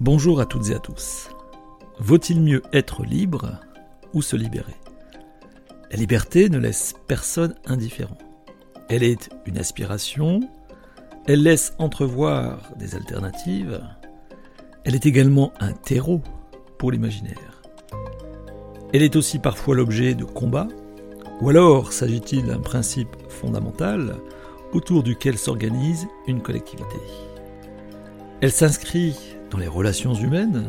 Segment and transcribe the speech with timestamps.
[0.00, 1.28] Bonjour à toutes et à tous.
[1.98, 3.60] Vaut-il mieux être libre
[4.14, 4.74] ou se libérer?
[5.90, 8.16] La liberté ne laisse personne indifférent.
[8.88, 10.40] Elle est une aspiration,
[11.26, 13.82] elle laisse entrevoir des alternatives,
[14.86, 16.22] elle est également un terreau
[16.78, 17.60] pour l'imaginaire.
[18.94, 20.68] Elle est aussi parfois l'objet de combats,
[21.42, 24.16] ou alors s'agit-il d'un principe fondamental
[24.72, 26.96] autour duquel s'organise une collectivité.
[28.40, 30.64] Elle s'inscrit dans les relations humaines,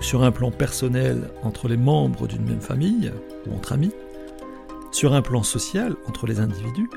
[0.00, 3.12] sur un plan personnel entre les membres d'une même famille
[3.46, 3.92] ou entre amis,
[4.90, 6.88] sur un plan social entre les individus,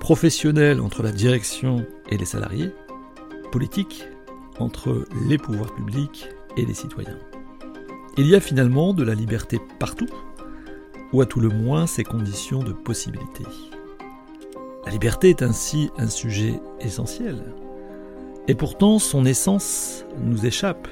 [0.00, 2.70] professionnel entre la direction et les salariés,
[3.50, 4.04] politique
[4.58, 7.18] entre les pouvoirs publics et les citoyens.
[8.16, 10.08] Il y a finalement de la liberté partout,
[11.12, 13.44] ou à tout le moins ses conditions de possibilité.
[14.84, 17.42] La liberté est ainsi un sujet essentiel,
[18.48, 20.88] et pourtant son essence nous échappe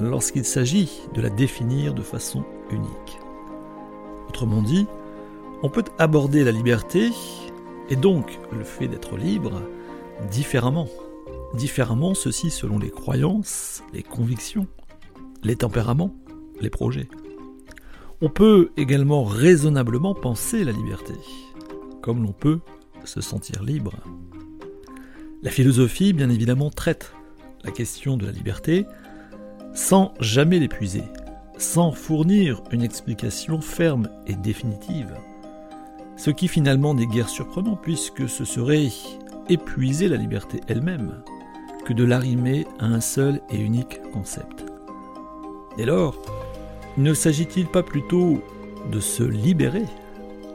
[0.00, 3.18] lorsqu'il s'agit de la définir de façon unique.
[4.28, 4.86] Autrement dit,
[5.62, 7.10] on peut aborder la liberté,
[7.88, 9.62] et donc le fait d'être libre,
[10.30, 10.88] différemment.
[11.54, 14.66] Différemment, ceci selon les croyances, les convictions,
[15.42, 16.14] les tempéraments,
[16.60, 17.08] les projets.
[18.20, 21.14] On peut également raisonnablement penser la liberté,
[22.02, 22.60] comme l'on peut
[23.04, 23.94] se sentir libre.
[25.42, 27.12] La philosophie, bien évidemment, traite
[27.64, 28.86] la question de la liberté
[29.74, 31.04] sans jamais l'épuiser,
[31.58, 35.12] sans fournir une explication ferme et définitive.
[36.16, 38.88] Ce qui finalement n'est guère surprenant puisque ce serait
[39.50, 41.22] épuiser la liberté elle-même
[41.84, 44.64] que de l'arrimer à un seul et unique concept.
[45.76, 46.16] Dès lors,
[46.96, 48.42] ne s'agit-il pas plutôt
[48.90, 49.84] de se libérer,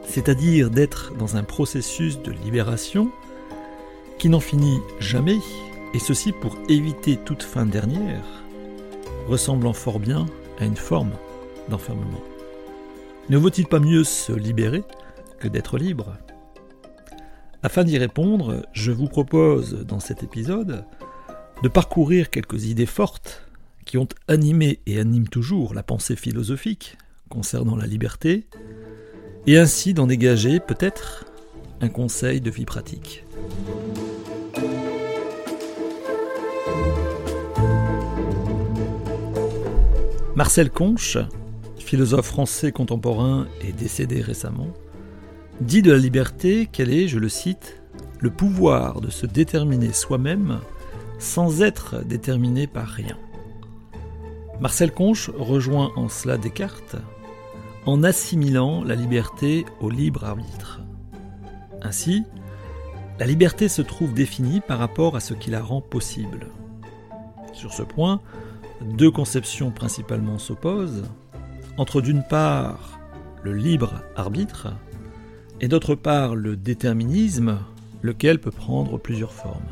[0.04, 3.12] c'est-à-dire d'être dans un processus de libération
[4.22, 5.40] qui n'en finit jamais,
[5.94, 8.22] et ceci pour éviter toute fin dernière,
[9.26, 10.26] ressemblant fort bien
[10.60, 11.10] à une forme
[11.68, 12.22] d'enfermement.
[13.30, 14.84] Ne vaut-il pas mieux se libérer
[15.40, 16.16] que d'être libre?
[17.64, 20.84] Afin d'y répondre, je vous propose dans cet épisode
[21.64, 23.48] de parcourir quelques idées fortes
[23.86, 26.96] qui ont animé et animent toujours la pensée philosophique
[27.28, 28.46] concernant la liberté,
[29.48, 31.24] et ainsi d'en dégager peut-être
[31.80, 33.24] un conseil de vie pratique.
[40.34, 41.18] Marcel Conche,
[41.76, 44.68] philosophe français contemporain et décédé récemment,
[45.60, 47.82] dit de la liberté qu'elle est, je le cite,
[48.18, 50.60] le pouvoir de se déterminer soi-même
[51.18, 53.18] sans être déterminé par rien.
[54.58, 56.96] Marcel Conche rejoint en cela Descartes
[57.84, 60.80] en assimilant la liberté au libre arbitre.
[61.82, 62.24] Ainsi,
[63.18, 66.46] la liberté se trouve définie par rapport à ce qui la rend possible.
[67.52, 68.22] Sur ce point,
[68.82, 71.04] deux conceptions principalement s'opposent,
[71.76, 73.00] entre d'une part
[73.42, 74.68] le libre arbitre
[75.60, 77.58] et d'autre part le déterminisme,
[78.02, 79.62] lequel peut prendre plusieurs formes.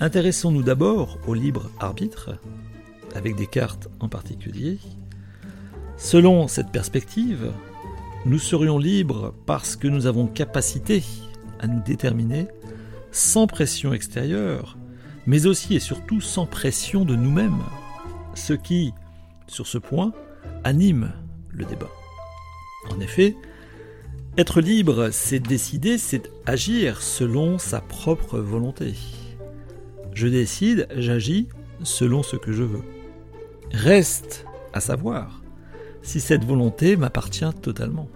[0.00, 2.30] Intéressons-nous d'abord au libre arbitre,
[3.14, 4.78] avec des cartes en particulier.
[5.98, 7.52] Selon cette perspective,
[8.24, 11.04] nous serions libres parce que nous avons capacité
[11.60, 12.48] à nous déterminer
[13.10, 14.78] sans pression extérieure,
[15.26, 17.62] mais aussi et surtout sans pression de nous-mêmes
[18.34, 18.92] ce qui,
[19.46, 20.12] sur ce point,
[20.64, 21.12] anime
[21.50, 21.90] le débat.
[22.90, 23.36] En effet,
[24.38, 28.94] être libre, c'est décider, c'est agir selon sa propre volonté.
[30.14, 31.48] Je décide, j'agis
[31.82, 32.82] selon ce que je veux.
[33.72, 35.42] Reste à savoir
[36.02, 38.08] si cette volonté m'appartient totalement.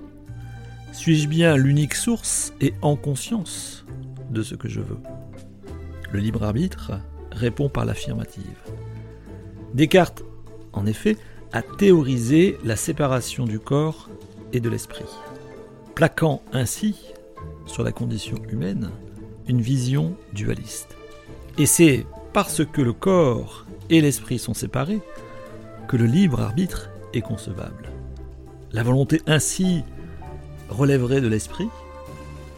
[0.92, 3.84] Suis-je bien l'unique source et en conscience
[4.30, 4.98] de ce que je veux?
[6.10, 6.92] Le libre arbitre
[7.30, 8.56] répond par l'affirmative.
[9.76, 10.24] Descartes,
[10.72, 11.18] en effet,
[11.52, 14.08] a théorisé la séparation du corps
[14.54, 15.04] et de l'esprit,
[15.94, 16.96] plaquant ainsi
[17.66, 18.90] sur la condition humaine
[19.46, 20.96] une vision dualiste.
[21.58, 25.02] Et c'est parce que le corps et l'esprit sont séparés
[25.88, 27.90] que le libre arbitre est concevable.
[28.72, 29.84] La volonté ainsi
[30.70, 31.68] relèverait de l'esprit,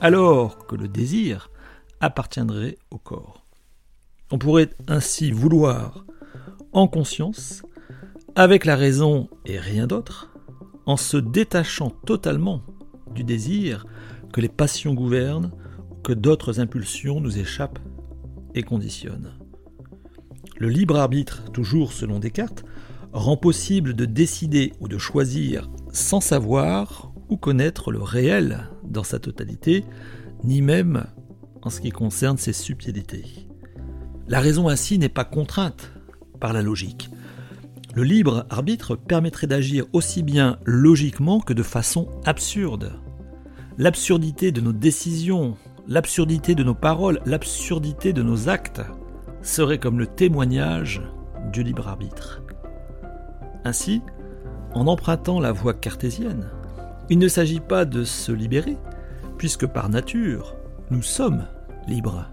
[0.01, 1.51] alors que le désir
[1.99, 3.45] appartiendrait au corps.
[4.31, 6.05] On pourrait ainsi vouloir
[6.73, 7.63] en conscience,
[8.35, 10.33] avec la raison et rien d'autre,
[10.87, 12.63] en se détachant totalement
[13.15, 13.87] du désir
[14.33, 15.53] que les passions gouvernent,
[16.03, 17.79] que d'autres impulsions nous échappent
[18.55, 19.35] et conditionnent.
[20.59, 22.65] Le libre arbitre, toujours selon Descartes,
[23.13, 29.19] rend possible de décider ou de choisir sans savoir ou connaître le réel dans sa
[29.19, 29.85] totalité,
[30.45, 31.07] ni même
[31.63, 33.49] en ce qui concerne ses subtilités.
[34.27, 35.93] La raison ainsi n'est pas contrainte
[36.39, 37.11] par la logique.
[37.95, 42.93] Le libre arbitre permettrait d'agir aussi bien logiquement que de façon absurde.
[43.77, 45.57] L'absurdité de nos décisions,
[45.87, 48.83] l'absurdité de nos paroles, l'absurdité de nos actes
[49.43, 51.03] serait comme le témoignage
[51.53, 52.43] du libre arbitre.
[53.65, 54.03] Ainsi,
[54.75, 56.51] en empruntant la voie cartésienne,
[57.11, 58.77] il ne s'agit pas de se libérer,
[59.39, 60.57] puisque par nature,
[60.91, 61.47] nous sommes
[61.87, 62.29] libres.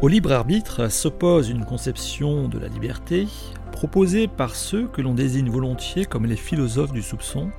[0.00, 3.26] Au libre arbitre s'oppose une conception de la liberté
[3.72, 7.50] proposée par ceux que l'on désigne volontiers comme les philosophes du soupçon,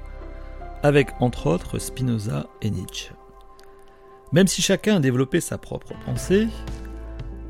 [0.82, 3.12] avec entre autres Spinoza et Nietzsche.
[4.32, 6.48] Même si chacun a développé sa propre pensée,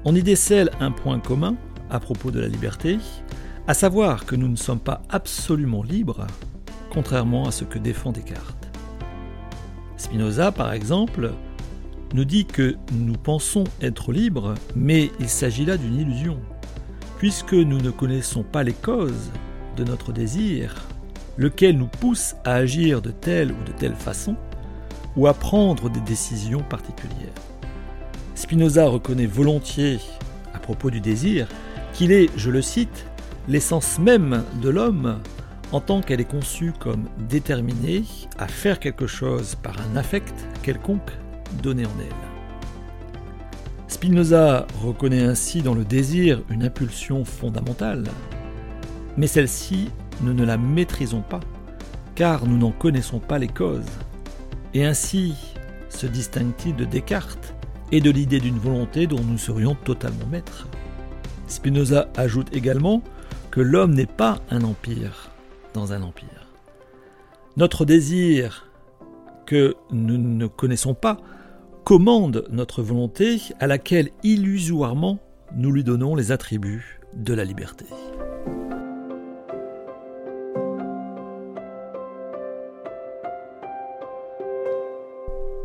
[0.05, 1.55] on y décèle un point commun
[1.91, 2.97] à propos de la liberté,
[3.67, 6.25] à savoir que nous ne sommes pas absolument libres,
[6.91, 8.71] contrairement à ce que défend Descartes.
[9.97, 11.31] Spinoza, par exemple,
[12.13, 16.39] nous dit que nous pensons être libres, mais il s'agit là d'une illusion,
[17.17, 19.31] puisque nous ne connaissons pas les causes
[19.75, 20.75] de notre désir,
[21.37, 24.35] lequel nous pousse à agir de telle ou de telle façon,
[25.15, 27.33] ou à prendre des décisions particulières.
[28.35, 29.99] Spinoza reconnaît volontiers,
[30.53, 31.47] à propos du désir,
[31.93, 33.05] qu'il est, je le cite,
[33.47, 35.19] l'essence même de l'homme
[35.71, 38.03] en tant qu'elle est conçue comme déterminée
[38.37, 40.33] à faire quelque chose par un affect
[40.63, 41.11] quelconque
[41.63, 42.15] donné en elle.
[43.87, 48.05] Spinoza reconnaît ainsi dans le désir une impulsion fondamentale,
[49.17, 49.89] mais celle-ci,
[50.21, 51.39] nous ne la maîtrisons pas,
[52.15, 53.83] car nous n'en connaissons pas les causes.
[54.73, 55.35] Et ainsi
[55.89, 57.53] se distingue-t-il de Descartes
[57.91, 60.67] et de l'idée d'une volonté dont nous serions totalement maîtres.
[61.47, 63.01] Spinoza ajoute également
[63.51, 65.31] que l'homme n'est pas un empire
[65.73, 66.47] dans un empire.
[67.57, 68.67] Notre désir
[69.45, 71.17] que nous ne connaissons pas
[71.89, 75.17] commande notre volonté à laquelle illusoirement
[75.55, 77.85] nous lui donnons les attributs de la liberté.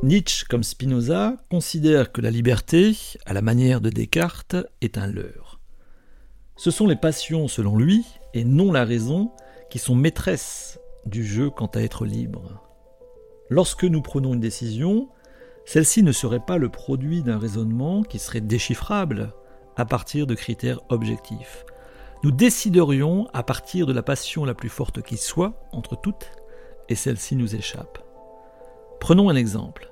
[0.03, 5.61] Nietzsche, comme Spinoza, considère que la liberté, à la manière de Descartes, est un leurre.
[6.56, 9.31] Ce sont les passions, selon lui, et non la raison,
[9.69, 12.62] qui sont maîtresses du jeu quant à être libre.
[13.50, 15.11] Lorsque nous prenons une décision,
[15.64, 19.32] celle-ci ne serait pas le produit d'un raisonnement qui serait déchiffrable
[19.76, 21.64] à partir de critères objectifs.
[22.22, 26.31] Nous déciderions à partir de la passion la plus forte qui soit entre toutes,
[26.88, 27.99] et celle-ci nous échappe.
[29.00, 29.90] Prenons un exemple.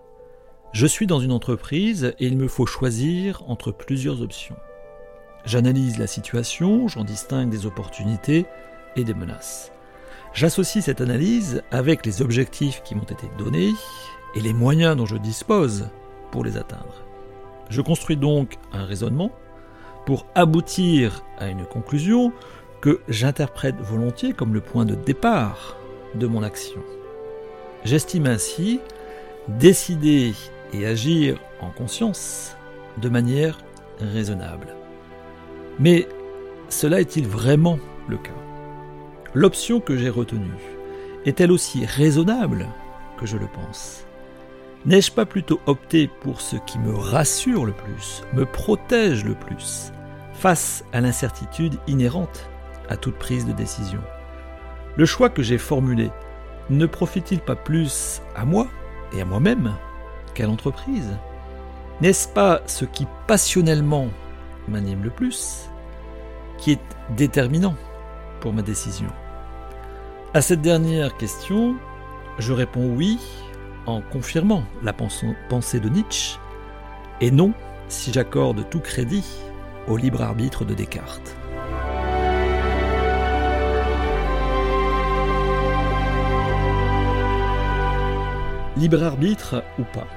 [0.73, 4.57] Je suis dans une entreprise et il me faut choisir entre plusieurs options.
[5.45, 8.47] J'analyse la situation, j'en distingue des opportunités
[8.97, 9.73] et des menaces.
[10.33, 13.73] J'associe cette analyse avec les objectifs qui m'ont été donnés
[14.35, 15.89] et les moyens dont je dispose
[16.31, 17.03] pour les atteindre.
[17.69, 19.31] Je construis donc un raisonnement
[20.07, 22.33] pour aboutir à une conclusion
[22.81, 25.77] que j'interprète volontiers comme le point de départ
[26.15, 26.81] de mon action.
[27.85, 28.81] J'estime ainsi
[29.49, 30.35] décider
[30.73, 32.57] et agir en conscience
[32.99, 33.59] de manière
[34.01, 34.75] raisonnable.
[35.79, 36.09] Mais
[36.69, 38.31] cela est-il vraiment le cas?
[39.35, 40.51] L'option que j'ai retenue
[41.25, 42.67] est-elle aussi raisonnable
[43.19, 44.05] que je le pense?
[44.85, 49.93] N'ai-je pas plutôt opté pour ce qui me rassure le plus, me protège le plus,
[50.33, 52.51] face à l'incertitude inhérente
[52.89, 54.01] à toute prise de décision?
[54.97, 56.11] Le choix que j'ai formulé
[56.69, 58.67] ne profite-t-il pas plus à moi
[59.13, 59.73] et à moi-même
[60.35, 61.17] qu'à l'entreprise?
[62.01, 64.09] N'est-ce pas ce qui passionnellement
[64.67, 65.71] m'anime le plus
[66.59, 67.77] qui est déterminant
[68.41, 69.09] pour ma décision?
[70.35, 71.77] À cette dernière question,
[72.39, 73.21] je réponds oui
[73.87, 76.39] en confirmant la pensée de Nietzsche,
[77.21, 77.53] et non
[77.89, 79.25] si j'accorde tout crédit
[79.89, 81.37] au libre arbitre de Descartes.
[88.77, 90.09] Libre arbitre ou pas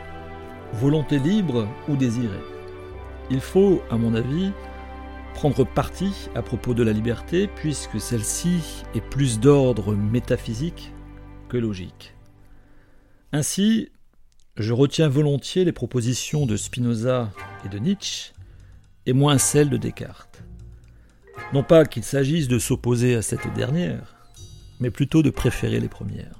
[0.73, 2.41] Volonté libre ou désirée
[3.29, 4.51] Il faut, à mon avis,
[5.33, 10.93] prendre parti à propos de la liberté puisque celle-ci est plus d'ordre métaphysique
[11.49, 12.14] que logique.
[13.35, 13.89] Ainsi,
[14.55, 17.33] je retiens volontiers les propositions de Spinoza
[17.65, 18.31] et de Nietzsche,
[19.05, 20.41] et moins celles de Descartes.
[21.51, 24.15] Non pas qu'il s'agisse de s'opposer à cette dernière,
[24.79, 26.39] mais plutôt de préférer les premières.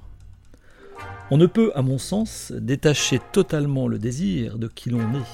[1.30, 5.32] On ne peut, à mon sens, détacher totalement le désir de qui l'on est.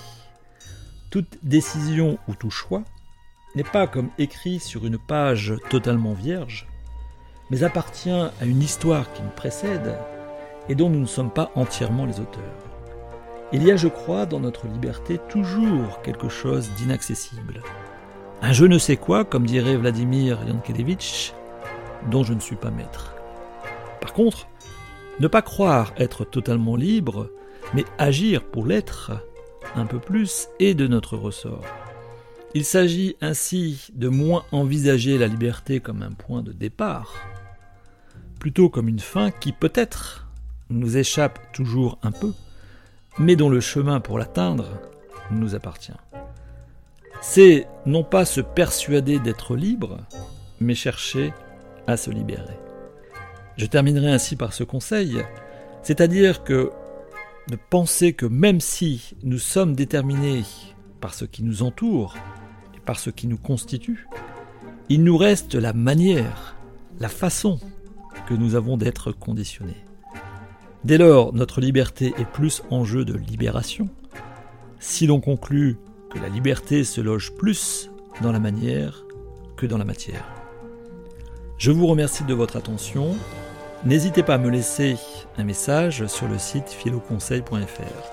[1.11, 2.83] Toute décision ou tout choix
[3.55, 6.67] n'est pas comme écrit sur une page totalement vierge,
[7.51, 9.95] mais appartient à une histoire qui nous précède
[10.69, 12.43] et dont nous ne sommes pas entièrement les auteurs.
[13.53, 17.63] Il y a, je crois, dans notre liberté toujours quelque chose d'inaccessible.
[18.41, 21.35] Un je ne sais quoi, comme dirait Vladimir Yankelevitch,
[22.11, 23.15] dont je ne suis pas maître.
[24.01, 24.49] Par contre,
[25.21, 27.31] ne pas croire être totalement libre,
[27.75, 29.13] mais agir pour l'être
[29.77, 31.65] un peu plus est de notre ressort.
[32.55, 37.15] Il s'agit ainsi de moins envisager la liberté comme un point de départ,
[38.39, 40.22] plutôt comme une fin qui peut-être
[40.73, 42.33] nous échappe toujours un peu,
[43.19, 44.67] mais dont le chemin pour l'atteindre
[45.31, 45.93] nous appartient.
[47.21, 49.99] C'est non pas se persuader d'être libre,
[50.61, 51.33] mais chercher
[51.87, 52.59] à se libérer.
[53.57, 55.23] Je terminerai ainsi par ce conseil,
[55.83, 56.71] c'est-à-dire que
[57.49, 60.43] de penser que même si nous sommes déterminés
[61.01, 62.17] par ce qui nous entoure
[62.77, 64.09] et par ce qui nous constitue,
[64.89, 66.57] il nous reste la manière,
[67.01, 67.59] la façon
[68.27, 69.85] que nous avons d'être conditionnés.
[70.85, 73.89] Dès lors, notre liberté est plus en jeu de libération,
[74.81, 75.79] si l'on conclut
[76.11, 77.89] que la liberté se loge plus
[78.21, 79.05] dans la manière
[79.57, 80.25] que dans la matière.
[81.57, 83.15] Je vous remercie de votre attention.
[83.85, 84.97] N'hésitez pas à me laisser
[85.39, 88.13] un message sur le site philoconseil.fr.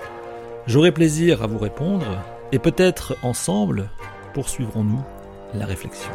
[0.67, 2.19] J'aurai plaisir à vous répondre
[2.51, 3.89] et peut-être ensemble
[4.35, 5.03] poursuivrons-nous
[5.55, 6.11] la réflexion.